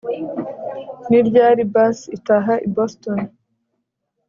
[1.09, 3.19] Ni ryari bus itaha i Boston